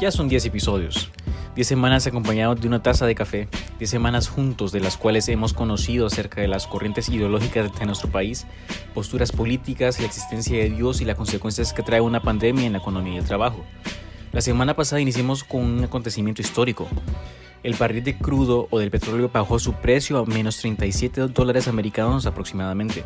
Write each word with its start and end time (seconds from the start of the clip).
Ya 0.00 0.10
son 0.10 0.30
10 0.30 0.46
episodios, 0.46 1.10
10 1.56 1.68
semanas 1.68 2.06
acompañados 2.06 2.58
de 2.58 2.66
una 2.66 2.82
taza 2.82 3.04
de 3.04 3.14
café, 3.14 3.48
10 3.78 3.90
semanas 3.90 4.30
juntos 4.30 4.72
de 4.72 4.80
las 4.80 4.96
cuales 4.96 5.28
hemos 5.28 5.52
conocido 5.52 6.06
acerca 6.06 6.40
de 6.40 6.48
las 6.48 6.66
corrientes 6.66 7.10
ideológicas 7.10 7.70
de 7.78 7.84
nuestro 7.84 8.10
país, 8.10 8.46
posturas 8.94 9.30
políticas, 9.30 10.00
la 10.00 10.06
existencia 10.06 10.56
de 10.56 10.70
Dios 10.70 11.02
y 11.02 11.04
las 11.04 11.16
consecuencias 11.16 11.74
que 11.74 11.82
trae 11.82 12.00
una 12.00 12.22
pandemia 12.22 12.64
en 12.64 12.72
la 12.72 12.78
economía 12.78 13.12
y 13.12 13.18
el 13.18 13.26
trabajo. 13.26 13.62
La 14.32 14.40
semana 14.40 14.74
pasada 14.74 15.02
iniciamos 15.02 15.44
con 15.44 15.60
un 15.60 15.84
acontecimiento 15.84 16.40
histórico. 16.40 16.88
El 17.62 17.74
barril 17.74 18.02
de 18.02 18.16
crudo 18.16 18.68
o 18.70 18.78
del 18.78 18.90
petróleo 18.90 19.28
bajó 19.30 19.58
su 19.58 19.74
precio 19.74 20.16
a 20.16 20.24
menos 20.24 20.56
37 20.56 21.28
dólares 21.28 21.68
americanos 21.68 22.24
aproximadamente. 22.24 23.04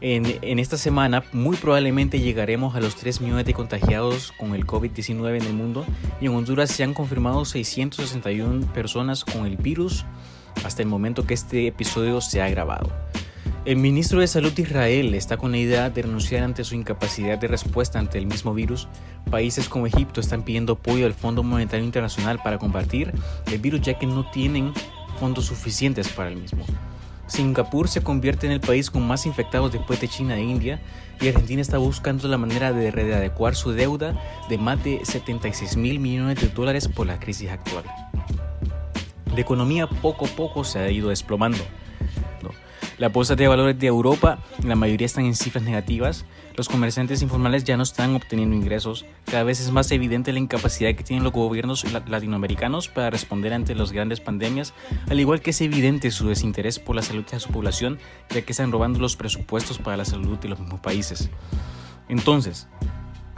En, 0.00 0.58
esta 0.58 0.76
semana 0.76 1.24
muy 1.32 1.56
probablemente 1.56 2.20
llegaremos 2.20 2.76
a 2.76 2.80
los 2.80 2.96
3 2.96 3.22
millones 3.22 3.46
de 3.46 3.54
contagiados 3.54 4.32
con 4.32 4.54
el 4.54 4.66
COVID-19 4.66 5.40
en 5.40 5.46
el 5.46 5.54
mundo 5.54 5.86
y 6.20 6.26
en 6.26 6.34
Honduras 6.34 6.70
se 6.70 6.84
han 6.84 6.92
confirmado 6.92 7.44
661 7.46 8.66
personas 8.74 9.24
con 9.24 9.46
el 9.46 9.56
virus 9.56 10.04
hasta 10.64 10.82
el 10.82 10.88
momento 10.88 11.26
que 11.26 11.34
este 11.34 11.66
episodio 11.66 12.20
se 12.20 12.42
ha 12.42 12.48
grabado. 12.50 12.92
El 13.64 13.78
ministro 13.78 14.20
de 14.20 14.28
Salud 14.28 14.52
de 14.52 14.62
Israel 14.62 15.14
está 15.14 15.38
con 15.38 15.50
la 15.50 15.58
idea 15.58 15.90
de 15.90 16.02
renunciar 16.02 16.44
ante 16.44 16.62
su 16.62 16.74
incapacidad 16.74 17.38
de 17.38 17.48
respuesta 17.48 17.98
ante 17.98 18.18
el 18.18 18.26
mismo 18.26 18.54
virus. 18.54 18.86
Países 19.30 19.68
como 19.68 19.86
Egipto 19.86 20.20
están 20.20 20.44
pidiendo 20.44 20.74
apoyo 20.74 21.06
al 21.06 21.14
Fondo 21.14 21.42
Monetario 21.42 21.84
Internacional 21.84 22.38
para 22.44 22.58
combatir 22.58 23.12
el 23.50 23.58
virus 23.58 23.80
ya 23.80 23.98
que 23.98 24.06
no 24.06 24.30
tienen 24.30 24.72
fondos 25.18 25.46
suficientes 25.46 26.08
para 26.08 26.28
el 26.28 26.36
mismo. 26.36 26.64
Singapur 27.26 27.88
se 27.88 28.02
convierte 28.02 28.46
en 28.46 28.52
el 28.52 28.60
país 28.60 28.90
con 28.90 29.06
más 29.06 29.26
infectados 29.26 29.72
después 29.72 30.00
de 30.00 30.08
China 30.08 30.36
e 30.36 30.42
India 30.42 30.80
y 31.20 31.28
Argentina 31.28 31.60
está 31.60 31.78
buscando 31.78 32.28
la 32.28 32.38
manera 32.38 32.72
de 32.72 32.90
readecuar 32.90 33.56
su 33.56 33.72
deuda 33.72 34.14
de 34.48 34.58
más 34.58 34.82
de 34.84 35.04
76 35.04 35.76
mil 35.76 35.98
millones 35.98 36.40
de 36.40 36.48
dólares 36.48 36.88
por 36.88 37.06
la 37.06 37.18
crisis 37.18 37.50
actual. 37.50 37.84
La 39.34 39.40
economía 39.40 39.86
poco 39.86 40.26
a 40.26 40.28
poco 40.28 40.64
se 40.64 40.78
ha 40.78 40.90
ido 40.90 41.10
desplomando. 41.10 41.62
Las 42.98 43.12
bolsas 43.12 43.36
de 43.36 43.46
valores 43.46 43.78
de 43.78 43.88
Europa, 43.88 44.38
la 44.64 44.74
mayoría 44.74 45.04
están 45.04 45.26
en 45.26 45.34
cifras 45.34 45.62
negativas. 45.62 46.24
Los 46.54 46.70
comerciantes 46.70 47.20
informales 47.20 47.62
ya 47.64 47.76
no 47.76 47.82
están 47.82 48.14
obteniendo 48.14 48.56
ingresos. 48.56 49.04
Cada 49.26 49.44
vez 49.44 49.60
es 49.60 49.70
más 49.70 49.90
evidente 49.90 50.32
la 50.32 50.38
incapacidad 50.38 50.94
que 50.94 51.04
tienen 51.04 51.22
los 51.22 51.34
gobiernos 51.34 51.84
latinoamericanos 52.08 52.88
para 52.88 53.10
responder 53.10 53.52
ante 53.52 53.74
las 53.74 53.92
grandes 53.92 54.20
pandemias, 54.20 54.72
al 55.10 55.20
igual 55.20 55.42
que 55.42 55.50
es 55.50 55.60
evidente 55.60 56.10
su 56.10 56.28
desinterés 56.28 56.78
por 56.78 56.96
la 56.96 57.02
salud 57.02 57.26
de 57.26 57.38
su 57.38 57.50
población, 57.50 57.98
ya 58.30 58.40
que 58.40 58.52
están 58.52 58.72
robando 58.72 58.98
los 58.98 59.14
presupuestos 59.14 59.76
para 59.76 59.98
la 59.98 60.06
salud 60.06 60.38
de 60.38 60.48
los 60.48 60.58
mismos 60.58 60.80
países. 60.80 61.28
Entonces, 62.08 62.66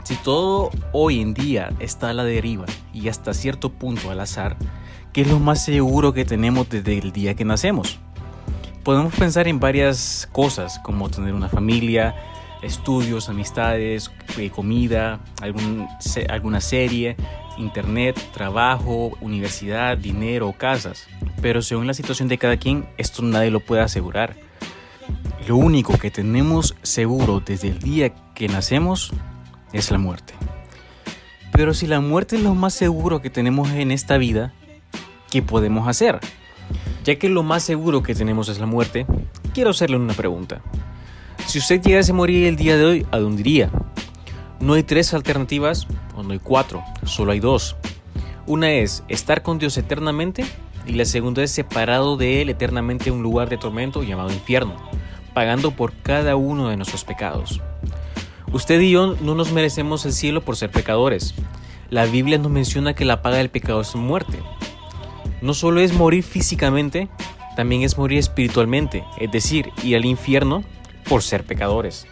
si 0.05 0.15
todo 0.15 0.69
hoy 0.93 1.19
en 1.19 1.33
día 1.33 1.73
está 1.79 2.11
a 2.11 2.13
la 2.13 2.23
deriva 2.23 2.65
y 2.93 3.09
hasta 3.09 3.33
cierto 3.33 3.73
punto 3.73 4.09
al 4.09 4.21
azar, 4.21 4.55
¿qué 5.11 5.21
es 5.21 5.27
lo 5.27 5.39
más 5.39 5.65
seguro 5.65 6.13
que 6.13 6.23
tenemos 6.23 6.69
desde 6.69 6.97
el 6.97 7.11
día 7.11 7.33
que 7.33 7.43
nacemos? 7.43 7.99
Podemos 8.83 9.13
pensar 9.13 9.47
en 9.47 9.59
varias 9.59 10.27
cosas, 10.31 10.79
como 10.79 11.09
tener 11.09 11.33
una 11.33 11.49
familia, 11.49 12.15
estudios, 12.61 13.29
amistades, 13.29 14.11
eh, 14.37 14.49
comida, 14.49 15.19
alguna 15.41 16.61
serie, 16.61 17.15
internet, 17.57 18.19
trabajo, 18.33 19.17
universidad, 19.21 19.97
dinero, 19.97 20.53
casas. 20.57 21.07
Pero 21.41 21.61
según 21.61 21.87
la 21.87 21.93
situación 21.93 22.27
de 22.27 22.37
cada 22.37 22.57
quien, 22.57 22.87
esto 22.97 23.21
nadie 23.21 23.51
lo 23.51 23.59
puede 23.59 23.81
asegurar. 23.81 24.35
Lo 25.47 25.55
único 25.55 25.97
que 25.97 26.11
tenemos 26.11 26.75
seguro 26.81 27.41
desde 27.43 27.69
el 27.69 27.79
día 27.79 28.13
que 28.33 28.47
nacemos 28.47 29.11
es 29.73 29.91
la 29.91 29.97
muerte. 29.97 30.33
Pero 31.51 31.73
si 31.73 31.87
la 31.87 31.99
muerte 31.99 32.35
es 32.35 32.43
lo 32.43 32.55
más 32.55 32.73
seguro 32.73 33.21
que 33.21 33.29
tenemos 33.29 33.69
en 33.71 33.91
esta 33.91 34.17
vida, 34.17 34.53
¿qué 35.29 35.41
podemos 35.41 35.87
hacer? 35.87 36.19
Ya 37.09 37.17
que 37.17 37.27
lo 37.27 37.41
más 37.41 37.63
seguro 37.63 38.03
que 38.03 38.13
tenemos 38.13 38.49
es 38.49 38.59
la 38.59 38.67
muerte, 38.67 39.07
quiero 39.55 39.71
hacerle 39.71 39.97
una 39.97 40.13
pregunta. 40.13 40.61
Si 41.47 41.57
usted 41.57 41.81
llegase 41.81 42.11
a 42.11 42.13
morir 42.13 42.45
el 42.45 42.55
día 42.55 42.77
de 42.77 42.85
hoy, 42.85 43.07
¿a 43.09 43.17
dónde 43.17 43.41
iría? 43.41 43.71
No 44.59 44.73
hay 44.73 44.83
tres 44.83 45.15
alternativas, 45.15 45.87
o 46.15 46.21
no 46.21 46.33
hay 46.33 46.37
cuatro, 46.37 46.83
solo 47.05 47.31
hay 47.31 47.39
dos. 47.39 47.75
Una 48.45 48.73
es 48.73 49.03
estar 49.07 49.41
con 49.41 49.57
Dios 49.57 49.75
eternamente 49.79 50.45
y 50.85 50.91
la 50.91 51.05
segunda 51.05 51.41
es 51.41 51.49
separado 51.49 52.15
de 52.15 52.43
Él 52.43 52.49
eternamente 52.49 53.09
en 53.09 53.15
un 53.15 53.23
lugar 53.23 53.49
de 53.49 53.57
tormento 53.57 54.03
llamado 54.03 54.31
infierno, 54.31 54.75
pagando 55.33 55.71
por 55.71 55.93
cada 56.03 56.35
uno 56.35 56.69
de 56.69 56.77
nuestros 56.77 57.05
pecados. 57.05 57.59
Usted 58.53 58.79
y 58.81 58.91
yo 58.91 59.15
no 59.19 59.33
nos 59.33 59.51
merecemos 59.51 60.05
el 60.05 60.13
cielo 60.13 60.41
por 60.41 60.57
ser 60.57 60.69
pecadores. 60.69 61.33
La 61.89 62.05
Biblia 62.05 62.37
nos 62.37 62.51
menciona 62.51 62.93
que 62.93 63.03
la 63.03 63.23
paga 63.23 63.37
del 63.37 63.49
pecado 63.49 63.81
es 63.81 63.95
muerte, 63.95 64.37
no 65.41 65.53
solo 65.53 65.79
es 65.79 65.93
morir 65.93 66.23
físicamente, 66.23 67.07
también 67.55 67.81
es 67.81 67.97
morir 67.97 68.19
espiritualmente, 68.19 69.03
es 69.19 69.31
decir, 69.31 69.71
ir 69.83 69.95
al 69.95 70.05
infierno 70.05 70.63
por 71.07 71.23
ser 71.23 71.43
pecadores. 71.43 72.07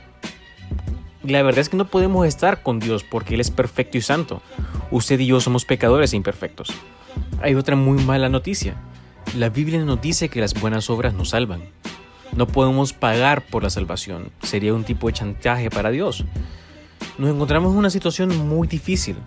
La 1.23 1.41
verdad 1.41 1.59
es 1.59 1.69
que 1.69 1.77
no 1.77 1.87
podemos 1.87 2.25
estar 2.25 2.63
con 2.63 2.79
Dios 2.79 3.03
porque 3.03 3.35
Él 3.35 3.41
es 3.41 3.51
perfecto 3.51 3.97
y 3.97 4.01
santo. 4.01 4.41
Usted 4.91 5.19
y 5.19 5.25
yo 5.27 5.41
somos 5.41 5.65
pecadores 5.65 6.13
e 6.13 6.15
imperfectos. 6.15 6.69
Hay 7.41 7.55
otra 7.55 7.75
muy 7.75 8.01
mala 8.03 8.29
noticia. 8.29 8.75
La 9.35 9.49
Biblia 9.49 9.83
nos 9.83 10.01
dice 10.01 10.29
que 10.29 10.39
las 10.39 10.53
buenas 10.53 10.89
obras 10.89 11.13
nos 11.13 11.29
salvan. 11.29 11.63
No 12.35 12.47
podemos 12.47 12.93
pagar 12.93 13.45
por 13.45 13.63
la 13.63 13.69
salvación. 13.69 14.29
Sería 14.41 14.73
un 14.73 14.83
tipo 14.83 15.07
de 15.07 15.13
chantaje 15.13 15.69
para 15.69 15.91
Dios. 15.91 16.23
Nos 17.17 17.29
encontramos 17.29 17.73
en 17.73 17.79
una 17.79 17.89
situación 17.89 18.47
muy 18.47 18.67
difícil. 18.67 19.17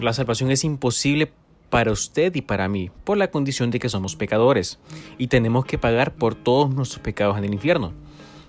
La 0.00 0.12
salvación 0.12 0.50
es 0.50 0.64
imposible 0.64 1.30
para 1.74 1.90
usted 1.90 2.32
y 2.36 2.40
para 2.40 2.68
mí, 2.68 2.92
por 3.02 3.18
la 3.18 3.32
condición 3.32 3.72
de 3.72 3.80
que 3.80 3.88
somos 3.88 4.14
pecadores 4.14 4.78
y 5.18 5.26
tenemos 5.26 5.64
que 5.64 5.76
pagar 5.76 6.14
por 6.14 6.36
todos 6.36 6.72
nuestros 6.72 7.02
pecados 7.02 7.36
en 7.36 7.42
el 7.42 7.52
infierno. 7.52 7.92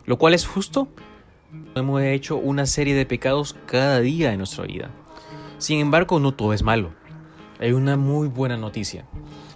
Lo 0.05 0.19
cual 0.19 0.35
es 0.35 0.45
justo. 0.45 0.87
Hemos 1.73 2.03
hecho 2.03 2.37
una 2.37 2.67
serie 2.67 2.93
de 2.93 3.07
pecados 3.07 3.55
cada 3.65 3.99
día 3.99 4.29
de 4.29 4.37
nuestra 4.37 4.65
vida. 4.65 4.91
Sin 5.57 5.79
embargo, 5.79 6.19
no 6.19 6.35
todo 6.35 6.53
es 6.53 6.61
malo. 6.61 6.91
Hay 7.59 7.71
una 7.71 7.97
muy 7.97 8.27
buena 8.27 8.57
noticia. 8.57 9.07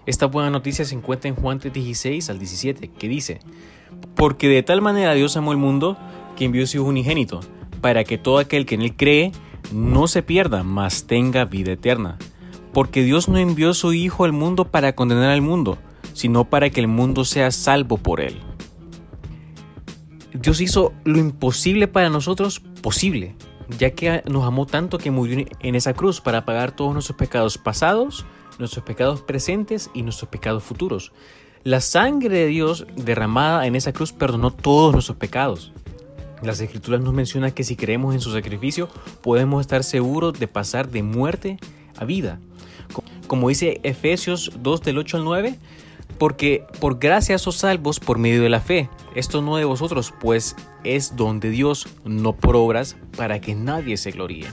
Esta 0.08 0.26
buena 0.26 0.50
noticia 0.50 0.84
se 0.84 0.96
encuentra 0.96 1.30
en 1.30 1.36
Juan 1.36 1.60
16 1.60 2.28
al 2.28 2.40
17, 2.40 2.88
que 2.88 3.08
dice, 3.08 3.38
Porque 4.16 4.48
de 4.48 4.64
tal 4.64 4.82
manera 4.82 5.14
Dios 5.14 5.38
amó 5.38 5.52
el 5.52 5.60
mundo 5.60 5.96
que 6.36 6.46
envió 6.46 6.66
su 6.66 6.78
Hijo 6.78 6.88
unigénito, 6.88 7.42
para 7.82 8.04
que 8.04 8.18
todo 8.18 8.40
aquel 8.40 8.66
que 8.66 8.74
en 8.74 8.82
él 8.82 8.96
cree 8.96 9.32
no 9.72 10.08
se 10.08 10.24
pierda, 10.24 10.64
mas 10.64 11.06
tenga 11.06 11.46
vida 11.46 11.74
eterna 11.74 12.18
porque 12.74 13.04
Dios 13.04 13.30
no 13.30 13.38
envió 13.38 13.74
su 13.74 13.94
Hijo 13.94 14.26
al 14.26 14.34
mundo 14.34 14.66
para 14.66 14.94
condenar 14.94 15.32
al 15.32 15.42
mundo, 15.42 15.78
sino 16.14 16.46
para 16.46 16.70
que 16.70 16.80
el 16.80 16.88
mundo 16.88 17.26
sea 17.26 17.52
salvo 17.52 17.98
por 17.98 18.22
él. 18.22 18.40
Dios 20.34 20.62
hizo 20.62 20.94
lo 21.06 21.18
imposible 21.18 21.88
para 21.88 22.10
nosotros 22.10 22.60
posible, 22.82 23.36
ya 23.78 23.92
que 23.92 24.24
nos 24.28 24.46
amó 24.46 24.66
tanto 24.66 24.98
que 24.98 25.12
murió 25.12 25.46
en 25.60 25.76
esa 25.76 25.94
cruz 25.94 26.22
para 26.22 26.46
pagar 26.46 26.72
todos 26.72 26.94
nuestros 26.94 27.18
pecados 27.18 27.58
pasados, 27.58 28.26
nuestros 28.60 28.86
pecados 28.86 29.22
presentes 29.22 29.90
y 29.94 30.04
nuestros 30.04 30.30
pecados 30.30 30.64
futuros. 30.64 31.12
La 31.64 31.82
sangre 31.82 32.38
de 32.38 32.46
Dios 32.48 32.86
derramada 32.96 33.66
en 33.66 33.76
esa 33.76 33.92
cruz 33.92 34.14
perdonó 34.14 34.52
todos 34.52 34.94
nuestros 34.94 35.18
pecados. 35.18 35.74
Las 36.42 36.62
escrituras 36.62 37.02
nos 37.02 37.14
mencionan 37.14 37.52
que 37.52 37.66
si 37.66 37.76
creemos 37.76 38.14
en 38.14 38.22
su 38.22 38.32
sacrificio 38.32 38.88
podemos 39.22 39.60
estar 39.62 39.84
seguros 39.84 40.40
de 40.40 40.48
pasar 40.48 40.90
de 40.90 41.04
muerte 41.04 41.60
a 41.98 42.06
vida 42.06 42.40
como 43.28 43.50
dice 43.50 43.80
Efesios 43.84 44.52
2 44.62 44.82
del 44.82 44.98
8 44.98 45.18
al 45.18 45.24
9, 45.24 45.60
porque 46.18 46.66
por 46.80 47.00
gracia 47.00 47.38
sos 47.38 47.58
salvos 47.58 48.00
por 48.00 48.18
medio 48.18 48.42
de 48.42 48.50
la 48.50 48.60
fe. 48.60 48.90
Esto 49.16 49.42
no 49.42 49.58
de 49.58 49.66
vosotros, 49.66 50.14
pues 50.20 50.56
es 50.84 51.16
don 51.16 51.40
de 51.40 51.50
Dios, 51.50 51.88
no 52.04 52.36
por 52.36 52.56
obras, 52.56 52.98
para 53.16 53.40
que 53.40 53.56
nadie 53.56 53.98
se 53.98 54.12
gloríe. 54.12 54.48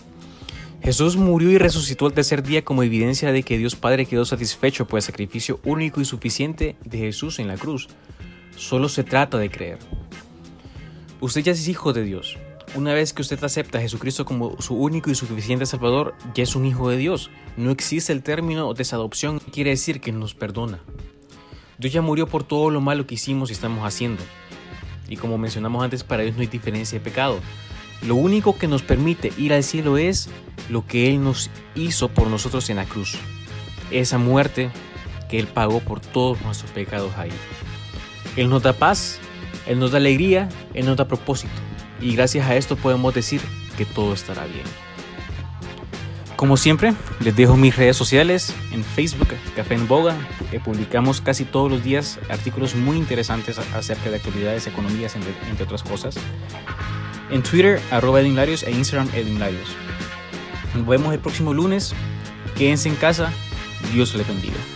Jesús 0.83 1.17
murió 1.17 1.51
y 1.51 1.59
resucitó 1.59 2.07
al 2.07 2.13
tercer 2.13 2.43
día 2.43 2.65
como 2.65 2.85
evidencia 2.85 3.33
de 3.33 3.43
que 3.43 3.59
Dios 3.59 3.75
Padre 3.75 4.07
quedó 4.07 4.25
satisfecho 4.25 4.87
por 4.87 4.99
el 4.99 5.03
sacrificio 5.03 5.59
único 5.65 6.01
y 6.01 6.05
suficiente 6.05 6.77
de 6.85 6.99
Jesús 6.99 7.41
en 7.41 7.49
la 7.49 7.57
cruz. 7.57 7.89
Solo 8.57 8.89
se 8.89 9.03
trata 9.03 9.37
de 9.39 9.51
creer. 9.51 9.79
Usted 11.21 11.43
ya 11.43 11.53
es 11.53 11.67
hijo 11.67 11.93
de 11.93 12.05
Dios. 12.05 12.37
Una 12.77 12.93
vez 12.93 13.15
que 13.15 13.23
usted 13.23 13.43
acepta 13.43 13.79
a 13.79 13.81
Jesucristo 13.81 14.27
como 14.27 14.61
su 14.61 14.75
único 14.75 15.11
y 15.11 15.15
suficiente 15.15 15.65
Salvador, 15.65 16.15
ya 16.35 16.43
es 16.43 16.55
un 16.55 16.67
hijo 16.67 16.91
de 16.91 16.99
Dios. 16.99 17.31
No 17.57 17.71
existe 17.71 18.13
el 18.13 18.23
término 18.23 18.75
desadopción, 18.75 19.39
quiere 19.39 19.71
decir 19.71 19.99
que 19.99 20.13
nos 20.13 20.35
perdona. 20.35 20.81
Dios 21.79 21.95
ya 21.95 22.03
murió 22.03 22.27
por 22.27 22.45
todo 22.45 22.69
lo 22.69 22.83
malo 22.83 23.07
que 23.07 23.15
hicimos 23.15 23.49
y 23.49 23.55
estamos 23.55 23.87
haciendo. 23.87 24.23
Y 25.09 25.17
como 25.17 25.39
mencionamos 25.39 25.83
antes, 25.83 26.05
para 26.05 26.23
Dios 26.23 26.37
no 26.37 26.43
hay 26.43 26.49
diferencia 26.49 26.99
de 26.99 27.03
pecado. 27.03 27.41
Lo 28.03 28.15
único 28.15 28.59
que 28.59 28.69
nos 28.69 28.83
permite 28.83 29.33
ir 29.39 29.55
al 29.55 29.65
cielo 29.65 29.97
es 29.97 30.29
lo 30.69 30.87
que 30.87 31.09
Él 31.09 31.25
nos 31.25 31.49
hizo 31.77 32.09
por 32.09 32.27
nosotros 32.27 32.69
en 32.69 32.77
la 32.77 32.85
cruz. 32.85 33.17
Esa 33.91 34.19
muerte 34.19 34.71
que 35.31 35.39
Él 35.39 35.47
pagó 35.47 35.81
por 35.81 36.01
todos 36.01 36.43
nuestros 36.43 36.71
pecados 36.73 37.17
ahí. 37.17 37.33
Él 38.37 38.51
nos 38.51 38.63
da 38.63 38.75
paz, 38.75 39.19
Él 39.67 39.79
nos 39.79 39.93
da 39.93 39.97
alegría, 39.97 40.51
Él 40.75 40.85
nos 40.85 40.99
da 40.99 41.09
propósito 41.09 41.66
y 42.01 42.15
gracias 42.15 42.47
a 42.49 42.57
esto 42.57 42.77
podemos 42.77 43.15
decir 43.15 43.41
que 43.77 43.85
todo 43.85 44.13
estará 44.13 44.45
bien. 44.47 44.65
Como 46.37 46.59
siempre, 46.59 46.93
les 47.21 47.35
dejo 47.35 47.57
mis 47.57 47.75
redes 47.75 47.97
sociales 47.97 48.55
en 48.71 48.85
Facebook, 48.85 49.29
Café 49.55 49.75
en 49.75 49.89
Boga, 49.89 50.15
que 50.51 50.61
publicamos 50.61 51.23
casi 51.23 51.47
todos 51.47 51.71
los 51.71 51.83
días 51.83 52.19
artículos 52.29 52.75
muy 52.75 52.99
interesantes 52.99 53.59
acerca 53.59 54.11
de 54.11 54.17
actividades, 54.17 54.67
economías, 54.67 55.17
entre, 55.17 55.65
otras 55.65 55.83
cosas. 55.83 56.17
En 57.31 57.43
Twitter, 57.43 57.81
arroba 57.91 58.21
Edinlarios 58.21 58.65
e 58.65 58.71
Instagram 58.71 59.09
Edinlarios. 59.15 59.71
Nos 60.75 60.87
vemos 60.87 61.15
el 61.15 61.21
próximo 61.21 61.55
lunes. 61.55 61.95
Quédense 62.55 62.91
en 62.91 62.97
casa. 62.97 63.33
Dios 63.95 64.15
les 64.15 64.29
bendiga. 64.29 64.76